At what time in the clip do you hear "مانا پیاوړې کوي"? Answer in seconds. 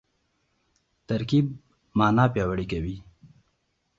1.97-2.97